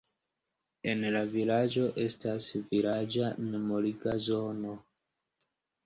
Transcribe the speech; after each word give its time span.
En 0.93 1.03
la 1.15 1.21
vilaĝo 1.33 1.85
estas 2.07 2.49
vilaĝa 2.73 3.31
memoriga 3.53 4.21
zono. 4.33 4.77